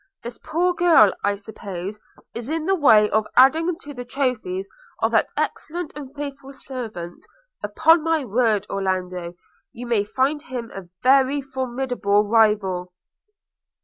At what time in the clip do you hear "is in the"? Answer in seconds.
2.33-2.73